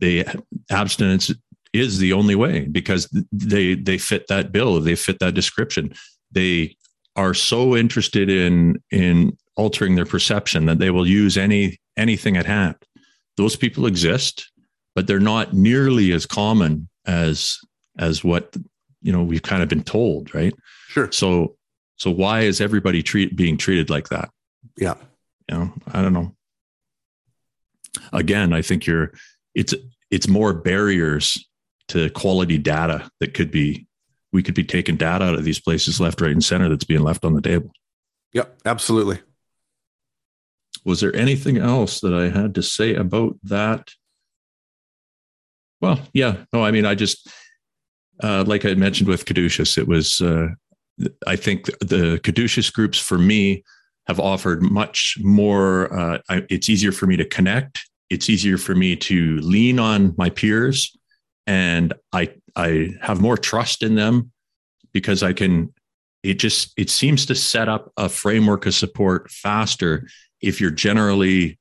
they 0.00 0.24
abstinence 0.70 1.30
is 1.72 1.98
the 1.98 2.12
only 2.12 2.34
way 2.34 2.66
because 2.66 3.08
they, 3.30 3.74
they 3.74 3.98
fit 3.98 4.26
that 4.26 4.50
bill. 4.50 4.80
They 4.80 4.96
fit 4.96 5.20
that 5.20 5.34
description. 5.34 5.94
They 6.32 6.76
are 7.14 7.34
so 7.34 7.76
interested 7.76 8.28
in, 8.28 8.82
in 8.90 9.36
altering 9.56 9.94
their 9.94 10.06
perception 10.06 10.66
that 10.66 10.80
they 10.80 10.90
will 10.90 11.06
use 11.06 11.36
any 11.38 11.78
anything 11.96 12.36
at 12.36 12.46
hand. 12.46 12.76
Those 13.36 13.56
people 13.56 13.86
exist, 13.86 14.50
but 14.94 15.06
they're 15.06 15.20
not 15.20 15.52
nearly 15.52 16.12
as 16.12 16.26
common 16.26 16.88
as 17.06 17.58
as 17.98 18.24
what 18.24 18.56
you 19.02 19.12
know 19.12 19.22
we've 19.22 19.42
kind 19.42 19.62
of 19.62 19.68
been 19.68 19.82
told, 19.82 20.34
right? 20.34 20.54
Sure. 20.88 21.10
So 21.12 21.56
so 21.96 22.10
why 22.10 22.42
is 22.42 22.60
everybody 22.60 23.02
treat 23.02 23.36
being 23.36 23.56
treated 23.56 23.90
like 23.90 24.08
that? 24.08 24.30
Yeah. 24.76 24.94
You 25.50 25.58
know, 25.58 25.72
I 25.92 26.02
don't 26.02 26.12
know. 26.12 26.34
Again, 28.12 28.52
I 28.52 28.62
think 28.62 28.86
you're 28.86 29.12
it's 29.54 29.74
it's 30.10 30.28
more 30.28 30.52
barriers 30.52 31.46
to 31.88 32.10
quality 32.10 32.58
data 32.58 33.10
that 33.20 33.34
could 33.34 33.50
be 33.50 33.86
we 34.32 34.42
could 34.42 34.54
be 34.54 34.64
taking 34.64 34.96
data 34.96 35.24
out 35.24 35.34
of 35.34 35.44
these 35.44 35.60
places 35.60 36.00
left, 36.00 36.20
right, 36.20 36.32
and 36.32 36.42
center 36.42 36.68
that's 36.68 36.84
being 36.84 37.02
left 37.02 37.24
on 37.24 37.34
the 37.34 37.42
table. 37.42 37.70
Yep, 38.32 38.58
absolutely 38.64 39.20
was 40.84 41.00
there 41.00 41.14
anything 41.14 41.58
else 41.58 42.00
that 42.00 42.14
I 42.14 42.28
had 42.28 42.54
to 42.56 42.62
say 42.62 42.94
about 42.94 43.36
that? 43.44 43.90
Well, 45.80 46.00
yeah, 46.12 46.44
no, 46.52 46.64
I 46.64 46.70
mean, 46.70 46.86
I 46.86 46.94
just, 46.94 47.28
uh, 48.22 48.44
like 48.46 48.64
I 48.64 48.74
mentioned 48.74 49.08
with 49.08 49.24
Caduceus, 49.24 49.76
it 49.76 49.88
was, 49.88 50.20
uh, 50.20 50.48
I 51.26 51.36
think 51.36 51.66
the 51.80 52.20
Caduceus 52.22 52.70
groups 52.70 52.98
for 52.98 53.18
me 53.18 53.64
have 54.06 54.20
offered 54.20 54.62
much 54.62 55.16
more. 55.20 55.92
Uh, 55.92 56.18
I, 56.28 56.46
it's 56.48 56.68
easier 56.68 56.92
for 56.92 57.06
me 57.06 57.16
to 57.16 57.24
connect. 57.24 57.88
It's 58.10 58.28
easier 58.28 58.58
for 58.58 58.74
me 58.74 58.96
to 58.96 59.38
lean 59.38 59.78
on 59.78 60.14
my 60.16 60.30
peers, 60.30 60.96
and 61.46 61.94
I 62.12 62.34
I 62.54 62.90
have 63.00 63.20
more 63.20 63.36
trust 63.36 63.82
in 63.82 63.94
them 63.94 64.30
because 64.92 65.22
I 65.22 65.32
can. 65.32 65.72
It 66.22 66.34
just 66.34 66.72
it 66.78 66.90
seems 66.90 67.26
to 67.26 67.34
set 67.34 67.68
up 67.68 67.92
a 67.96 68.08
framework 68.08 68.66
of 68.66 68.74
support 68.74 69.30
faster 69.30 70.06
if 70.44 70.60
you're 70.60 70.70
generally 70.70 71.58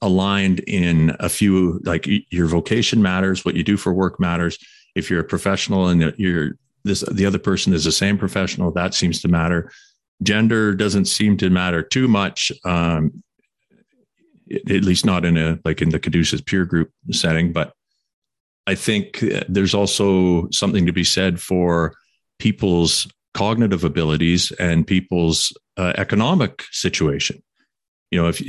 aligned 0.00 0.60
in 0.60 1.16
a 1.18 1.28
few 1.28 1.80
like 1.84 2.06
your 2.30 2.46
vocation 2.46 3.00
matters 3.02 3.44
what 3.44 3.54
you 3.54 3.64
do 3.64 3.76
for 3.76 3.92
work 3.92 4.20
matters. 4.20 4.58
If 4.94 5.10
you're 5.10 5.20
a 5.20 5.24
professional 5.24 5.88
and 5.88 6.14
you're 6.18 6.52
this 6.84 7.00
the 7.10 7.26
other 7.26 7.38
person 7.38 7.72
is 7.72 7.84
the 7.84 7.92
same 7.92 8.18
professional 8.18 8.70
that 8.72 8.94
seems 8.94 9.20
to 9.22 9.28
matter. 9.28 9.70
Gender 10.22 10.74
doesn't 10.74 11.06
seem 11.06 11.36
to 11.38 11.50
matter 11.50 11.82
too 11.82 12.06
much 12.06 12.52
um, 12.64 13.24
at 14.50 14.84
least 14.84 15.06
not 15.06 15.24
in 15.24 15.36
a 15.36 15.58
like 15.64 15.80
in 15.80 15.88
the 15.88 15.98
caduceus 15.98 16.40
peer 16.40 16.64
group 16.64 16.90
setting 17.10 17.52
but 17.52 17.72
i 18.66 18.74
think 18.74 19.22
uh, 19.22 19.42
there's 19.48 19.74
also 19.74 20.48
something 20.50 20.86
to 20.86 20.92
be 20.92 21.04
said 21.04 21.40
for 21.40 21.94
people's 22.38 23.08
cognitive 23.32 23.84
abilities 23.84 24.52
and 24.52 24.86
people's 24.86 25.56
uh, 25.76 25.92
economic 25.96 26.62
situation 26.70 27.42
you 28.14 28.22
know 28.22 28.28
if 28.28 28.40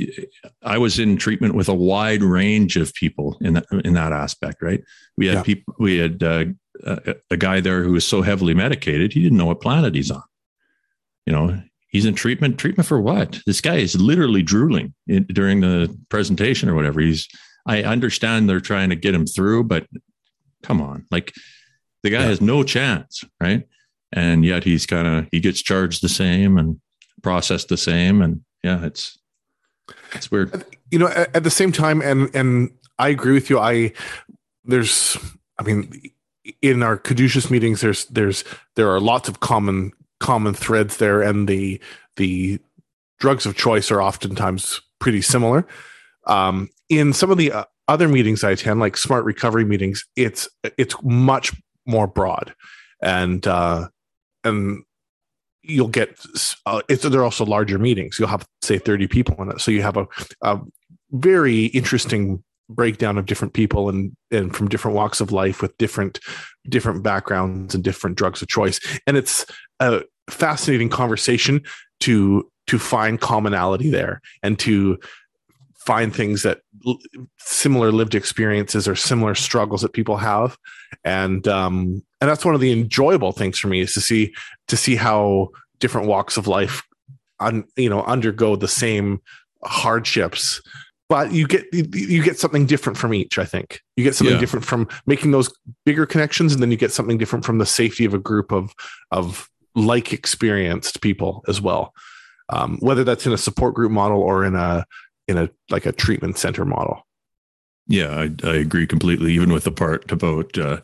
i 0.62 0.78
was 0.78 1.00
in 1.00 1.16
treatment 1.16 1.56
with 1.56 1.68
a 1.68 1.74
wide 1.74 2.22
range 2.22 2.76
of 2.76 2.94
people 2.94 3.36
in 3.40 3.54
that 3.54 3.66
in 3.84 3.94
that 3.94 4.12
aspect 4.12 4.62
right? 4.62 4.80
We 5.16 5.26
had 5.26 5.38
yeah. 5.38 5.42
people 5.42 5.74
we 5.80 5.98
had 5.98 6.22
uh, 6.22 6.44
a, 6.84 7.16
a 7.32 7.36
guy 7.36 7.60
there 7.60 7.82
who 7.82 7.92
was 7.92 8.06
so 8.06 8.22
heavily 8.22 8.54
medicated 8.54 9.12
he 9.12 9.22
didn't 9.22 9.38
know 9.38 9.46
what 9.46 9.60
planet 9.60 9.96
he's 9.96 10.10
on. 10.10 10.22
You 11.26 11.32
know 11.32 11.62
he's 11.88 12.06
in 12.06 12.14
treatment 12.14 12.58
treatment 12.58 12.86
for 12.86 13.00
what? 13.00 13.40
This 13.44 13.60
guy 13.60 13.76
is 13.76 14.00
literally 14.00 14.42
drooling 14.42 14.94
in, 15.08 15.24
during 15.24 15.60
the 15.60 15.94
presentation 16.10 16.68
or 16.68 16.74
whatever. 16.74 17.00
He's 17.00 17.28
i 17.66 17.82
understand 17.82 18.48
they're 18.48 18.60
trying 18.60 18.90
to 18.90 18.96
get 18.96 19.14
him 19.14 19.26
through 19.26 19.64
but 19.64 19.86
come 20.62 20.80
on. 20.80 21.06
Like 21.10 21.32
the 22.04 22.10
guy 22.10 22.20
yeah. 22.20 22.26
has 22.26 22.40
no 22.40 22.62
chance 22.62 23.24
right? 23.40 23.66
And 24.12 24.44
yet 24.44 24.62
he's 24.62 24.86
kind 24.86 25.08
of 25.08 25.28
he 25.32 25.40
gets 25.40 25.60
charged 25.60 26.02
the 26.02 26.08
same 26.08 26.56
and 26.56 26.80
processed 27.22 27.68
the 27.68 27.76
same 27.76 28.22
and 28.22 28.42
yeah 28.62 28.84
it's 28.84 29.18
it's 30.12 30.30
weird 30.30 30.64
you 30.90 30.98
know 30.98 31.08
at, 31.08 31.34
at 31.36 31.44
the 31.44 31.50
same 31.50 31.72
time 31.72 32.00
and 32.02 32.34
and 32.34 32.70
i 32.98 33.08
agree 33.08 33.32
with 33.34 33.50
you 33.50 33.58
i 33.58 33.92
there's 34.64 35.16
i 35.58 35.62
mean 35.62 35.90
in 36.62 36.82
our 36.82 36.96
caduceus 36.96 37.50
meetings 37.50 37.80
there's 37.80 38.04
there's 38.06 38.44
there 38.74 38.88
are 38.90 39.00
lots 39.00 39.28
of 39.28 39.40
common 39.40 39.92
common 40.18 40.54
threads 40.54 40.96
there, 40.96 41.22
and 41.22 41.48
the 41.48 41.80
the 42.16 42.58
drugs 43.18 43.46
of 43.46 43.56
choice 43.56 43.90
are 43.90 44.02
oftentimes 44.02 44.80
pretty 44.98 45.22
similar. 45.22 45.66
Um, 46.26 46.70
in 46.88 47.12
some 47.12 47.30
of 47.30 47.38
the 47.38 47.52
uh, 47.52 47.64
other 47.88 48.08
meetings 48.08 48.44
I 48.44 48.52
attend, 48.52 48.80
like 48.80 48.96
smart 48.96 49.24
recovery 49.24 49.64
meetings, 49.64 50.04
it's 50.16 50.48
it's 50.76 50.94
much 51.02 51.52
more 51.86 52.06
broad, 52.06 52.54
and 53.00 53.46
uh, 53.46 53.88
and 54.44 54.82
you'll 55.66 55.88
get 55.88 56.18
uh, 56.66 56.82
it's 56.88 57.02
they're 57.02 57.24
also 57.24 57.44
larger 57.44 57.78
meetings. 57.78 58.18
You'll 58.18 58.28
have 58.28 58.46
say 58.62 58.78
thirty 58.78 59.06
people 59.06 59.40
in 59.42 59.50
it, 59.50 59.60
so 59.60 59.70
you 59.70 59.82
have 59.82 59.96
a, 59.96 60.06
a 60.42 60.60
very 61.12 61.66
interesting 61.66 62.42
breakdown 62.68 63.16
of 63.16 63.26
different 63.26 63.54
people 63.54 63.88
and 63.88 64.16
and 64.30 64.54
from 64.54 64.68
different 64.68 64.96
walks 64.96 65.20
of 65.20 65.32
life 65.32 65.62
with 65.62 65.76
different 65.78 66.18
different 66.68 67.02
backgrounds 67.02 67.74
and 67.74 67.84
different 67.84 68.16
drugs 68.16 68.42
of 68.42 68.48
choice 68.48 68.80
and 69.06 69.16
it's 69.16 69.46
a 69.78 70.02
fascinating 70.28 70.88
conversation 70.88 71.62
to 72.00 72.50
to 72.66 72.78
find 72.78 73.20
commonality 73.20 73.88
there 73.88 74.20
and 74.42 74.58
to 74.58 74.98
find 75.86 76.14
things 76.14 76.42
that 76.42 76.60
similar 77.38 77.92
lived 77.92 78.14
experiences 78.14 78.88
or 78.88 78.96
similar 78.96 79.34
struggles 79.34 79.82
that 79.82 79.92
people 79.92 80.16
have. 80.16 80.58
And 81.04 81.46
um 81.48 82.02
and 82.20 82.28
that's 82.28 82.44
one 82.44 82.54
of 82.54 82.60
the 82.60 82.72
enjoyable 82.72 83.32
things 83.32 83.58
for 83.58 83.68
me 83.68 83.80
is 83.80 83.94
to 83.94 84.00
see 84.00 84.34
to 84.68 84.76
see 84.76 84.96
how 84.96 85.50
different 85.78 86.08
walks 86.08 86.36
of 86.36 86.46
life 86.46 86.82
un, 87.40 87.64
you 87.76 87.88
know 87.88 88.02
undergo 88.02 88.56
the 88.56 88.68
same 88.68 89.20
hardships. 89.64 90.60
But 91.08 91.32
you 91.32 91.46
get 91.46 91.64
you 91.72 92.22
get 92.22 92.38
something 92.38 92.66
different 92.66 92.98
from 92.98 93.14
each 93.14 93.38
i 93.38 93.44
think. 93.44 93.80
You 93.96 94.02
get 94.02 94.16
something 94.16 94.34
yeah. 94.34 94.40
different 94.40 94.66
from 94.66 94.88
making 95.06 95.30
those 95.30 95.52
bigger 95.84 96.04
connections 96.04 96.52
and 96.52 96.60
then 96.60 96.72
you 96.72 96.76
get 96.76 96.92
something 96.92 97.16
different 97.16 97.44
from 97.44 97.58
the 97.58 97.66
safety 97.66 98.04
of 98.04 98.12
a 98.12 98.18
group 98.18 98.50
of 98.50 98.74
of 99.12 99.48
like 99.76 100.12
experienced 100.12 101.00
people 101.00 101.44
as 101.46 101.60
well. 101.60 101.94
Um, 102.48 102.78
whether 102.78 103.04
that's 103.04 103.26
in 103.26 103.32
a 103.32 103.38
support 103.38 103.74
group 103.74 103.92
model 103.92 104.20
or 104.20 104.44
in 104.44 104.54
a 104.54 104.84
in 105.28 105.38
a 105.38 105.50
like 105.70 105.86
a 105.86 105.92
treatment 105.92 106.38
center 106.38 106.64
model 106.64 107.06
yeah 107.86 108.10
i, 108.10 108.30
I 108.44 108.54
agree 108.54 108.86
completely 108.86 109.32
even 109.32 109.52
with 109.52 109.64
the 109.64 109.72
part 109.72 110.10
about 110.10 110.56
uh, 110.58 110.80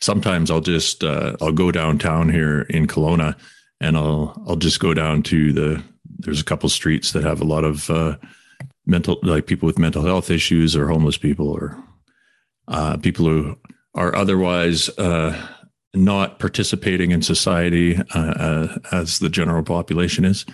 sometimes 0.00 0.50
i'll 0.50 0.60
just 0.60 1.04
uh, 1.04 1.36
i'll 1.40 1.52
go 1.52 1.70
downtown 1.70 2.28
here 2.28 2.62
in 2.62 2.86
Kelowna 2.86 3.36
and 3.80 3.96
i'll 3.96 4.42
i'll 4.46 4.56
just 4.56 4.80
go 4.80 4.94
down 4.94 5.22
to 5.24 5.52
the 5.52 5.82
there's 6.18 6.40
a 6.40 6.44
couple 6.44 6.68
streets 6.68 7.12
that 7.12 7.24
have 7.24 7.40
a 7.40 7.44
lot 7.44 7.64
of 7.64 7.88
uh, 7.90 8.16
mental 8.86 9.18
like 9.22 9.46
people 9.46 9.66
with 9.66 9.78
mental 9.78 10.04
health 10.04 10.30
issues 10.30 10.76
or 10.76 10.88
homeless 10.88 11.16
people 11.16 11.48
or 11.48 11.82
uh, 12.68 12.96
people 12.98 13.24
who 13.26 13.56
are 13.94 14.14
otherwise 14.14 14.88
uh, 14.98 15.36
not 15.94 16.38
participating 16.38 17.10
in 17.10 17.22
society 17.22 17.98
uh, 18.14 18.18
uh 18.18 18.78
as 18.92 19.18
the 19.18 19.28
general 19.28 19.62
population 19.62 20.24
is. 20.24 20.46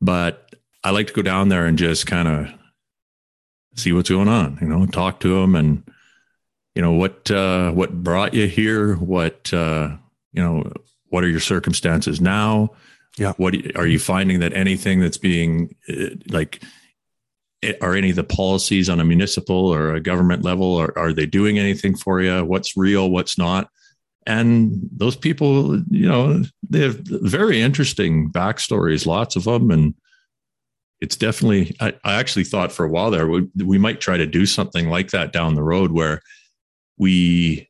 But 0.00 0.49
I 0.82 0.90
like 0.90 1.08
to 1.08 1.12
go 1.12 1.22
down 1.22 1.48
there 1.48 1.66
and 1.66 1.78
just 1.78 2.06
kind 2.06 2.28
of 2.28 2.48
see 3.76 3.92
what's 3.92 4.10
going 4.10 4.28
on. 4.28 4.58
You 4.60 4.68
know, 4.68 4.86
talk 4.86 5.20
to 5.20 5.40
them 5.40 5.54
and 5.54 5.82
you 6.74 6.82
know 6.82 6.92
what 6.92 7.30
uh, 7.30 7.72
what 7.72 8.02
brought 8.02 8.34
you 8.34 8.46
here. 8.46 8.94
What 8.96 9.52
uh, 9.52 9.96
you 10.32 10.42
know, 10.42 10.72
what 11.08 11.24
are 11.24 11.28
your 11.28 11.40
circumstances 11.40 12.20
now? 12.20 12.70
Yeah. 13.18 13.32
What 13.36 13.54
are 13.76 13.86
you 13.86 13.98
finding 13.98 14.40
that 14.40 14.52
anything 14.52 15.00
that's 15.00 15.18
being 15.18 15.74
like 16.28 16.62
are 17.82 17.94
any 17.94 18.10
of 18.10 18.16
the 18.16 18.24
policies 18.24 18.88
on 18.88 19.00
a 19.00 19.04
municipal 19.04 19.72
or 19.72 19.94
a 19.94 20.00
government 20.00 20.42
level 20.42 20.76
are, 20.76 20.96
are 20.98 21.12
they 21.12 21.26
doing 21.26 21.58
anything 21.58 21.94
for 21.94 22.22
you 22.22 22.42
what's 22.44 22.76
real 22.76 23.10
what's 23.10 23.36
not 23.36 23.68
and 24.26 24.88
those 24.90 25.16
people 25.16 25.78
you 25.90 26.08
know 26.08 26.42
they 26.68 26.80
have 26.80 26.96
very 27.04 27.60
interesting 27.60 28.30
backstories 28.30 29.04
lots 29.04 29.36
of 29.36 29.44
them 29.44 29.70
and 29.70 29.94
it's 31.00 31.16
definitely 31.16 31.74
i, 31.80 31.92
I 32.04 32.14
actually 32.14 32.44
thought 32.44 32.72
for 32.72 32.84
a 32.84 32.90
while 32.90 33.10
there 33.10 33.28
we, 33.28 33.48
we 33.64 33.78
might 33.78 34.00
try 34.00 34.16
to 34.16 34.26
do 34.26 34.46
something 34.46 34.88
like 34.88 35.10
that 35.10 35.32
down 35.32 35.54
the 35.54 35.62
road 35.62 35.92
where 35.92 36.20
we 36.98 37.68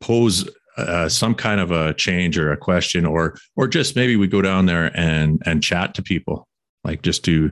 pose 0.00 0.48
uh, 0.76 1.08
some 1.08 1.34
kind 1.34 1.60
of 1.60 1.70
a 1.72 1.92
change 1.94 2.38
or 2.38 2.52
a 2.52 2.56
question 2.56 3.04
or 3.04 3.36
or 3.56 3.66
just 3.66 3.96
maybe 3.96 4.16
we 4.16 4.26
go 4.26 4.40
down 4.40 4.66
there 4.66 4.90
and 4.96 5.42
and 5.44 5.62
chat 5.62 5.94
to 5.94 6.02
people 6.02 6.48
like 6.84 7.02
just 7.02 7.24
to 7.24 7.50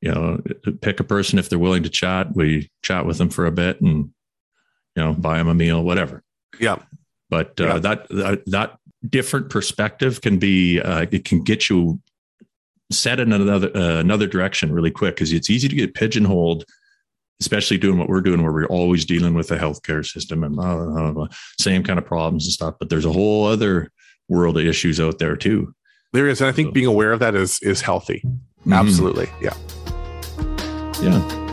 you 0.00 0.10
know, 0.10 0.40
pick 0.80 1.00
a 1.00 1.04
person 1.04 1.38
if 1.38 1.48
they're 1.48 1.58
willing 1.58 1.82
to 1.82 1.90
chat. 1.90 2.34
We 2.34 2.70
chat 2.82 3.04
with 3.04 3.18
them 3.18 3.28
for 3.28 3.46
a 3.46 3.52
bit 3.52 3.80
and, 3.80 4.10
you 4.96 5.02
know, 5.02 5.12
buy 5.12 5.38
them 5.38 5.48
a 5.48 5.54
meal, 5.54 5.82
whatever. 5.82 6.22
Yeah. 6.58 6.78
But 7.28 7.60
uh, 7.60 7.64
yeah. 7.64 7.78
That, 7.78 8.08
that, 8.08 8.42
that 8.46 8.78
different 9.08 9.50
perspective 9.50 10.20
can 10.20 10.38
be, 10.38 10.80
uh, 10.80 11.06
it 11.10 11.24
can 11.24 11.42
get 11.42 11.68
you 11.68 12.00
set 12.90 13.20
in 13.20 13.32
another, 13.32 13.70
uh, 13.76 13.98
another 13.98 14.26
direction 14.26 14.72
really 14.72 14.90
quick 14.90 15.14
because 15.14 15.32
it's 15.32 15.50
easy 15.50 15.68
to 15.68 15.76
get 15.76 15.94
pigeonholed, 15.94 16.64
especially 17.40 17.78
doing 17.78 17.98
what 17.98 18.08
we're 18.08 18.20
doing 18.20 18.42
where 18.42 18.52
we're 18.52 18.66
always 18.66 19.04
dealing 19.04 19.34
with 19.34 19.48
the 19.48 19.56
healthcare 19.56 20.04
system 20.04 20.44
and 20.44 20.56
blah, 20.56 20.76
blah, 20.76 21.12
blah, 21.12 21.28
same 21.58 21.82
kind 21.82 21.98
of 21.98 22.04
problems 22.04 22.46
and 22.46 22.52
stuff. 22.52 22.74
But 22.78 22.90
there's 22.90 23.04
a 23.04 23.12
whole 23.12 23.46
other 23.46 23.90
world 24.28 24.58
of 24.58 24.66
issues 24.66 25.00
out 25.00 25.18
there 25.18 25.36
too. 25.36 25.74
There 26.12 26.28
is. 26.28 26.40
And 26.40 26.48
I 26.48 26.52
think 26.52 26.68
so. 26.68 26.72
being 26.72 26.86
aware 26.86 27.12
of 27.12 27.20
that 27.20 27.34
is, 27.34 27.58
is 27.62 27.80
healthy. 27.80 28.22
Mm-hmm. 28.26 28.72
Absolutely. 28.72 29.28
Yeah. 29.40 29.54
Yeah. 31.02 31.49